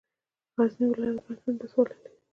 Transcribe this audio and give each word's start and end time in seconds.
غزني 0.57 0.85
ولايت 0.91 1.17
ګڼ 1.25 1.35
شمېر 1.41 1.55
ولسوالۍ 1.57 1.95
لري. 2.01 2.17